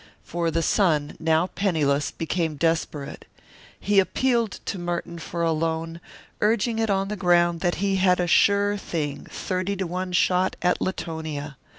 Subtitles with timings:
[0.23, 3.25] For the son, now penniless, became desperate.
[3.79, 6.01] He appealed to Merton for a loan,
[6.41, 10.55] urging it on the ground that he had a sure thing thirty to one shot
[10.63, 11.55] at Latonia.